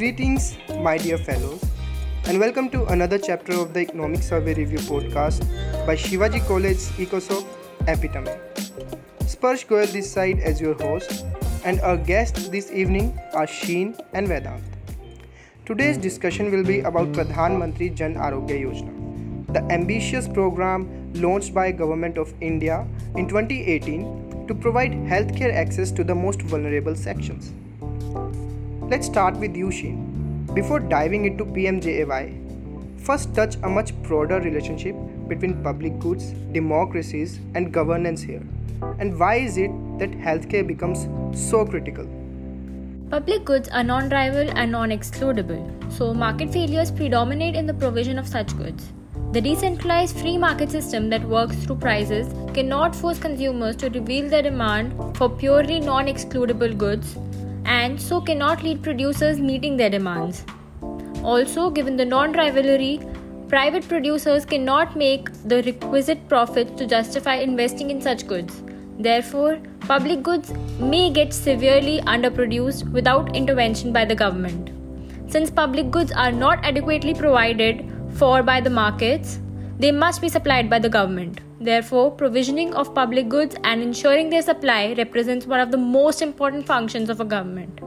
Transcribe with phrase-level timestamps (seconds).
[0.00, 1.62] Greetings, my dear fellows,
[2.24, 5.42] and welcome to another chapter of the Economic Survey Review podcast
[5.86, 7.44] by Shivaji College EcoSoc
[7.86, 8.30] Epitome.
[9.32, 11.26] Sparsh Goyal this side as your host,
[11.66, 14.62] and our guests this evening are Sheen and Vedant.
[15.66, 21.70] Today's discussion will be about Pradhan Mantri Jan Arogya Yojana, the ambitious program launched by
[21.70, 22.86] Government of India
[23.16, 27.52] in 2018 to provide healthcare access to the most vulnerable sections.
[28.90, 30.48] Let's start with you, Sheen.
[30.52, 34.96] Before diving into PMJAY, first touch a much broader relationship
[35.28, 38.42] between public goods, democracies, and governance here.
[38.98, 41.06] And why is it that healthcare becomes
[41.40, 42.04] so critical?
[43.10, 45.62] Public goods are non rival and non excludable,
[45.92, 48.92] so market failures predominate in the provision of such goods.
[49.30, 54.42] The decentralized free market system that works through prices cannot force consumers to reveal their
[54.42, 57.16] demand for purely non excludable goods
[57.64, 60.44] and so cannot lead producers meeting their demands.
[61.22, 63.00] Also, given the non rivalry,
[63.48, 68.62] private producers cannot make the requisite profits to justify investing in such goods.
[68.98, 74.70] Therefore, public goods may get severely underproduced without intervention by the government.
[75.30, 79.38] Since public goods are not adequately provided for by the markets,
[79.78, 81.40] they must be supplied by the government.
[81.60, 86.66] Therefore, provisioning of public goods and ensuring their supply represents one of the most important
[86.66, 87.80] functions of a government.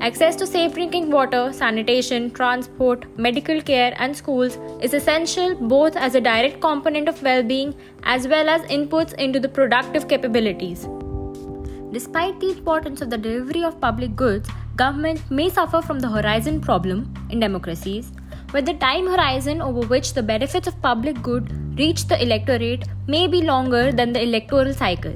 [0.00, 6.14] Access to safe drinking water, sanitation, transport, medical care, and schools is essential both as
[6.14, 10.86] a direct component of well being as well as inputs into the productive capabilities.
[11.90, 16.60] Despite the importance of the delivery of public goods, government may suffer from the horizon
[16.60, 18.12] problem in democracies
[18.54, 23.26] where the time horizon over which the benefits of public good reach the electorate may
[23.26, 25.12] be longer than the electoral cycle.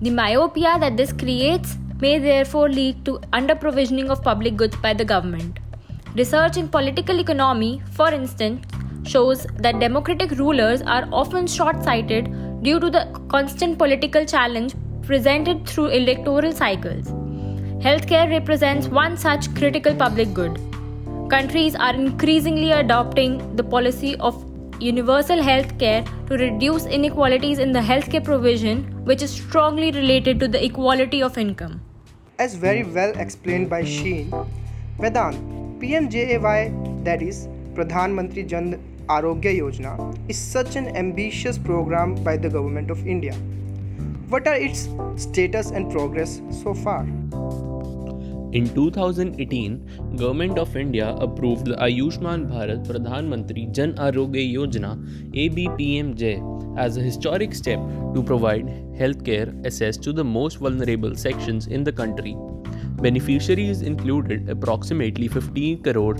[0.00, 5.04] The myopia that this creates may therefore lead to under-provisioning of public goods by the
[5.04, 5.58] government.
[6.14, 8.64] Research in political economy, for instance,
[9.02, 12.30] shows that democratic rulers are often short sighted
[12.62, 17.08] due to the constant political challenge presented through electoral cycles.
[17.82, 20.60] Healthcare represents one such critical public good.
[21.30, 24.42] Countries are increasingly adopting the policy of
[24.80, 30.48] universal health care to reduce inequalities in the healthcare provision, which is strongly related to
[30.48, 31.82] the equality of income.
[32.38, 34.30] As very well explained by Sheen,
[34.98, 35.36] Vedant,
[35.80, 42.48] PMJAY, that is Pradhan Mantri Jan Arogya Yojana, is such an ambitious program by the
[42.48, 43.34] Government of India.
[44.30, 47.06] What are its status and progress so far?
[48.50, 54.96] In 2018, Government of India approved the Ayushman Bharat Pradhan Mantri Jan Arogya Yojana
[55.34, 57.78] ABPMJ as a historic step
[58.14, 58.66] to provide
[58.96, 62.34] healthcare access to the most vulnerable sections in the country.
[63.02, 66.16] Beneficiaries included approximately 15 crore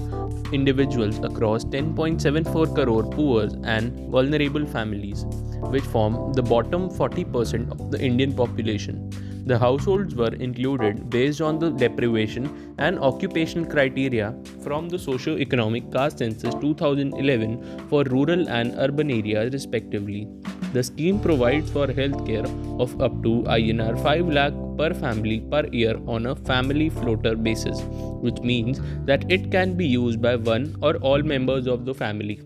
[0.53, 5.25] individuals across 10.74 crore poor and vulnerable families,
[5.71, 9.11] which form the bottom 40% of the Indian population.
[9.49, 16.19] The households were included based on the deprivation and occupation criteria from the socio-economic caste
[16.19, 20.29] census 2011 for rural and urban areas respectively.
[20.75, 22.45] The scheme provides for healthcare
[22.79, 27.81] of up to INR 5 lakh per family per year on a family floater basis,
[28.21, 32.39] which means that it can be used by one or all members of the family.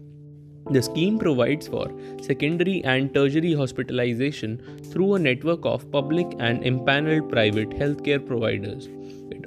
[0.70, 1.90] The scheme provides for
[2.20, 4.62] secondary and tertiary hospitalization
[4.92, 8.88] through a network of public and impaneled private healthcare providers.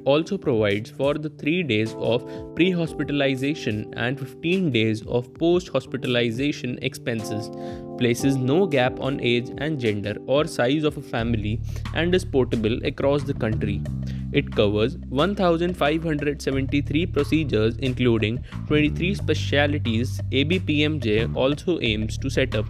[0.05, 6.77] Also provides for the 3 days of pre hospitalization and 15 days of post hospitalization
[6.81, 7.49] expenses,
[7.97, 11.59] places no gap on age and gender or size of a family,
[11.94, 13.81] and is portable across the country.
[14.31, 20.19] It covers 1,573 procedures, including 23 specialties.
[20.31, 22.65] ABPMJ also aims to set up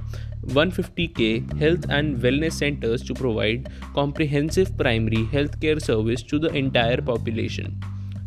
[0.47, 7.79] 150k health and wellness centers to provide comprehensive primary healthcare service to the entire population.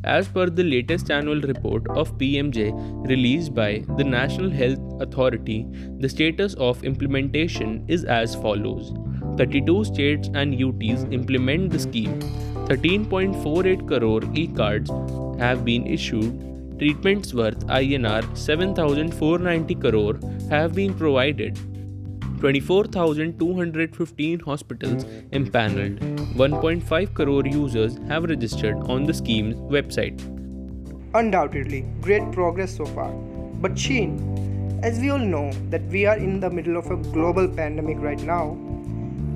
[0.05, 5.67] As per the latest annual report of PMJ released by the National Health Authority,
[5.99, 8.93] the status of implementation is as follows
[9.37, 12.21] 32 states and UTs implement the scheme.
[12.69, 14.91] 13.48 crore e-cards
[15.41, 16.45] have been issued.
[16.79, 20.19] Treatments worth INR 7490 crore
[20.49, 21.59] have been provided.
[22.41, 26.01] 24,215 hospitals impaneled.
[26.37, 30.21] 1.5 crore users have registered on the scheme's website.
[31.15, 33.11] Undoubtedly, great progress so far.
[33.61, 37.49] But Sheen, as we all know that we are in the middle of a global
[37.49, 38.57] pandemic right now,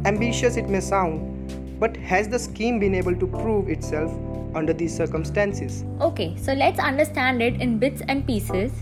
[0.04, 4.10] Ambitious it may sound, but has the scheme been able to prove itself
[4.52, 5.84] under these circumstances?
[6.00, 8.72] Okay, so let's understand it in bits and pieces.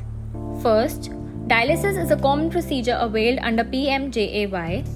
[0.62, 1.11] First,
[1.50, 4.87] dialysis is a common procedure availed under PMJAY.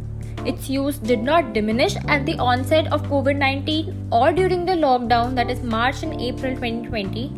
[0.47, 5.35] Its use did not diminish at the onset of COVID 19 or during the lockdown,
[5.35, 7.33] that is March and April 2020,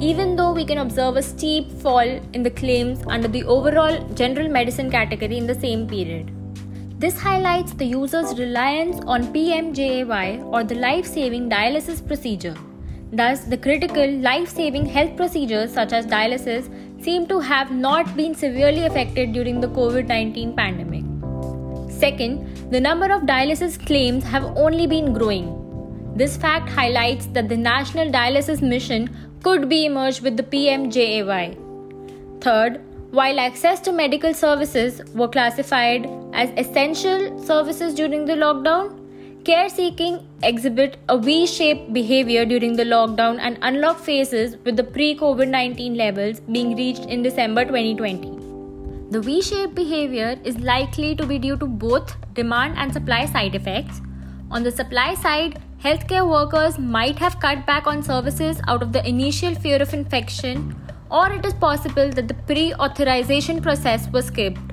[0.00, 4.48] even though we can observe a steep fall in the claims under the overall general
[4.48, 6.32] medicine category in the same period.
[6.98, 12.56] This highlights the user's reliance on PMJAY or the life saving dialysis procedure.
[13.14, 16.70] Thus, the critical life saving health procedures such as dialysis
[17.02, 21.04] seem to have not been severely affected during the COVID 19 pandemic.
[21.90, 25.50] Second, the number of dialysis claims have only been growing.
[26.14, 29.10] This fact highlights that the National Dialysis Mission
[29.42, 31.56] could be merged with the PMJAY.
[32.40, 39.01] Third, while access to medical services were classified as essential services during the lockdown,
[39.44, 45.96] care seeking exhibit a V-shaped behavior during the lockdown and unlock phases with the pre-COVID-19
[45.96, 48.38] levels being reached in December 2020.
[49.10, 54.00] The V-shaped behavior is likely to be due to both demand and supply side effects.
[54.50, 59.06] On the supply side, healthcare workers might have cut back on services out of the
[59.06, 60.76] initial fear of infection,
[61.10, 64.71] or it is possible that the pre authorization process was skipped.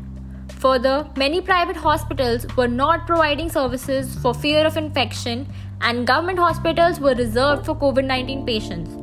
[0.60, 5.48] Further, many private hospitals were not providing services for fear of infection,
[5.80, 8.94] and government hospitals were reserved for COVID 19 patients.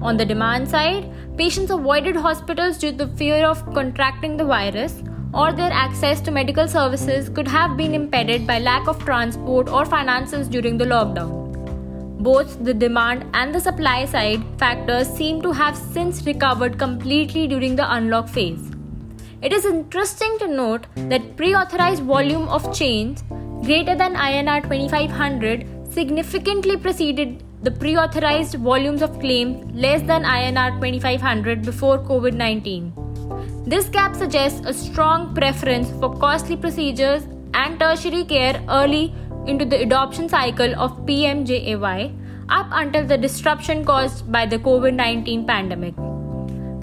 [0.00, 5.02] On the demand side, patients avoided hospitals due to the fear of contracting the virus,
[5.34, 9.84] or their access to medical services could have been impeded by lack of transport or
[9.84, 11.36] finances during the lockdown.
[12.22, 17.74] Both the demand and the supply side factors seem to have since recovered completely during
[17.74, 18.69] the unlock phase.
[19.42, 23.22] It is interesting to note that pre authorized volume of chains
[23.64, 30.72] greater than INR 2500 significantly preceded the pre authorized volumes of claims less than INR
[30.74, 33.64] 2500 before COVID 19.
[33.66, 37.22] This gap suggests a strong preference for costly procedures
[37.54, 39.14] and tertiary care early
[39.46, 42.14] into the adoption cycle of PMJAY
[42.50, 46.09] up until the disruption caused by the COVID 19 pandemic.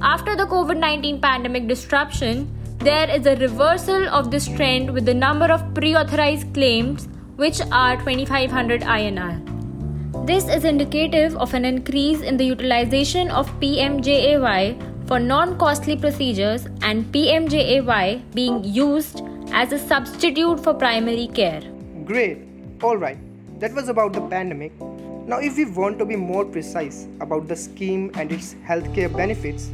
[0.01, 2.47] After the COVID 19 pandemic disruption,
[2.77, 7.61] there is a reversal of this trend with the number of pre authorized claims, which
[7.71, 10.27] are 2500 INR.
[10.27, 16.67] This is indicative of an increase in the utilization of PMJAY for non costly procedures
[16.83, 21.61] and PMJAY being used as a substitute for primary care.
[22.05, 22.37] Great.
[22.83, 23.17] Alright,
[23.59, 24.71] that was about the pandemic.
[25.27, 29.69] Now, if we want to be more precise about the scheme and its healthcare benefits,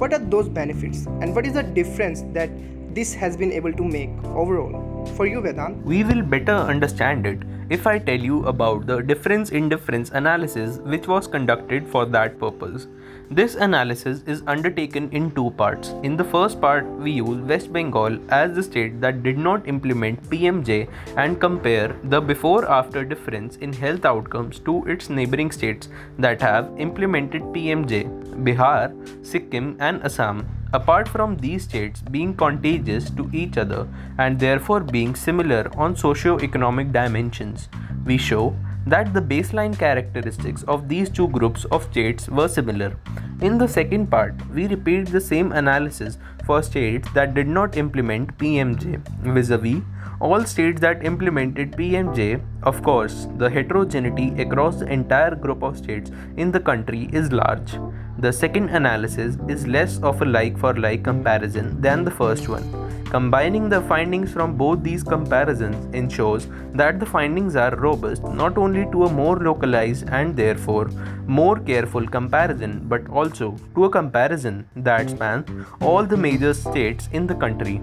[0.00, 2.50] what are those benefits and what is the difference that
[2.94, 5.06] this has been able to make overall?
[5.16, 5.82] For you, Vedant?
[5.82, 7.38] We will better understand it
[7.70, 12.38] if I tell you about the difference in difference analysis which was conducted for that
[12.38, 12.86] purpose.
[13.28, 15.88] This analysis is undertaken in two parts.
[16.04, 20.22] In the first part, we use West Bengal as the state that did not implement
[20.30, 25.88] PMJ and compare the before after difference in health outcomes to its neighboring states
[26.20, 28.94] that have implemented PMJ Bihar,
[29.26, 30.46] Sikkim, and Assam.
[30.72, 33.88] Apart from these states being contagious to each other
[34.18, 37.68] and therefore being similar on socio-economic dimensions,
[38.04, 38.54] we show
[38.86, 42.96] that the baseline characteristics of these two groups of states were similar.
[43.40, 48.36] In the second part, we repeat the same analysis for states that did not implement
[48.38, 49.00] PMJ
[49.34, 49.82] vis a vis
[50.20, 52.40] all states that implemented PMJ.
[52.62, 57.78] Of course, the heterogeneity across the entire group of states in the country is large.
[58.18, 62.85] The second analysis is less of a like for like comparison than the first one.
[63.10, 68.84] Combining the findings from both these comparisons ensures that the findings are robust not only
[68.90, 70.88] to a more localized and therefore
[71.26, 75.48] more careful comparison but also to a comparison that spans
[75.80, 77.80] all the major states in the country.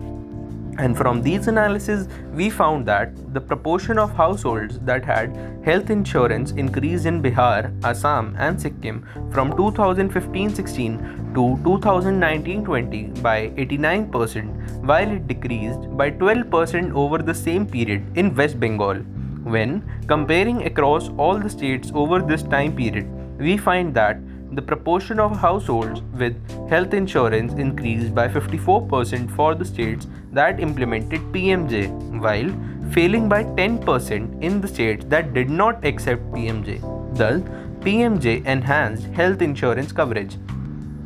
[0.77, 6.51] And from these analyses, we found that the proportion of households that had health insurance
[6.51, 15.11] increased in Bihar, Assam, and Sikkim from 2015 16 to 2019 20 by 89%, while
[15.11, 18.95] it decreased by 12% over the same period in West Bengal.
[19.43, 24.17] When comparing across all the states over this time period, we find that
[24.55, 26.35] the proportion of households with
[26.69, 31.87] health insurance increased by 54% for the states that implemented PMJ,
[32.19, 32.51] while
[32.91, 36.81] failing by 10% in the states that did not accept PMJ.
[37.15, 37.41] Thus,
[37.81, 40.37] PMJ enhanced health insurance coverage.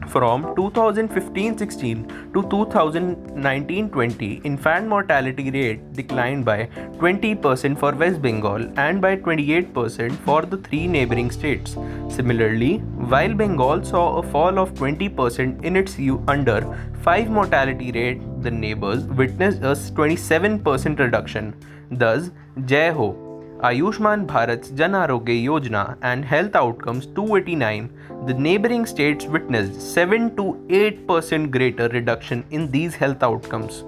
[0.07, 6.69] From 2015-16 to 2019-20, infant mortality rate declined by
[6.99, 11.75] 20% for West Bengal and by 28% for the three neighboring states.
[12.07, 16.61] Similarly, while Bengal saw a fall of 20% in its under
[17.03, 21.55] 5 mortality rate, the neighbors witnessed a 27% reduction.
[21.91, 22.31] Thus,
[22.65, 23.15] Jai Ho,
[23.63, 27.89] Ayushman Bharat's Jan Arogya Yojana and Health Outcomes 289,
[28.27, 33.83] the neighboring states witnessed 7 to 8% greater reduction in these health outcomes.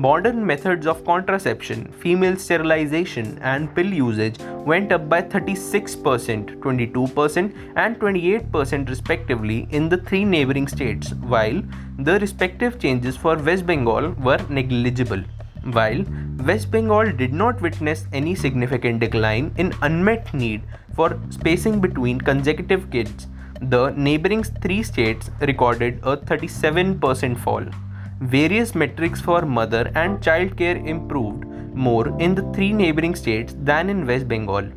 [0.00, 8.00] Modern methods of contraception, female sterilization, and pill usage went up by 36%, 22%, and
[8.00, 11.62] 28% respectively in the three neighboring states, while
[11.98, 15.22] the respective changes for West Bengal were negligible.
[15.64, 16.06] While
[16.46, 20.62] West Bengal did not witness any significant decline in unmet need
[20.96, 23.26] for spacing between consecutive kids,
[23.60, 27.66] the neighboring three states recorded a 37% fall.
[28.20, 33.88] Various metrics for mother and child care improved more in the three neighboring states than
[33.88, 34.68] in West Bengal.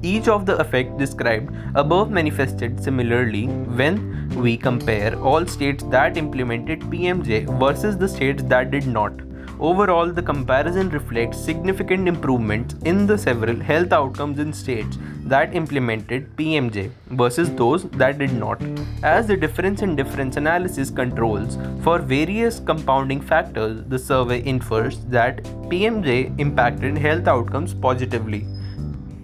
[0.00, 6.82] Each of the effects described above manifested similarly when we compare all states that implemented
[6.82, 9.12] PMJ versus the states that did not.
[9.58, 16.36] Overall, the comparison reflects significant improvements in the several health outcomes in states that implemented
[16.36, 17.56] PMJ versus hmm.
[17.56, 18.62] those that did not,
[19.02, 25.42] as the difference in difference analysis controls for various compounding factors, the survey infers that
[25.70, 28.46] PMJ impacted health outcomes positively.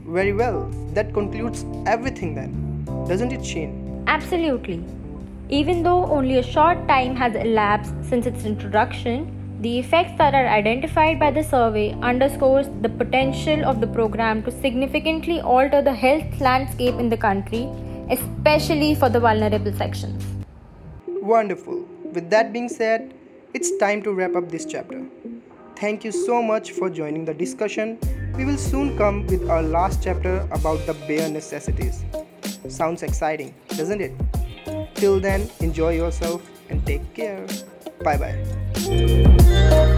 [0.07, 4.05] Very well, that concludes everything then, doesn't it, Shane?
[4.07, 4.85] Absolutely.
[5.51, 10.47] Even though only a short time has elapsed since its introduction, the effects that are
[10.47, 16.41] identified by the survey underscores the potential of the program to significantly alter the health
[16.41, 17.69] landscape in the country,
[18.09, 20.25] especially for the vulnerable sections.
[21.07, 21.85] Wonderful.
[22.13, 23.13] With that being said,
[23.53, 25.05] it's time to wrap up this chapter.
[25.77, 27.99] Thank you so much for joining the discussion.
[28.37, 32.05] We will soon come with our last chapter about the bare necessities.
[32.69, 34.13] Sounds exciting, doesn't it?
[34.95, 37.47] Till then, enjoy yourself and take care.
[38.05, 38.58] Bye bye.
[38.79, 39.98] Música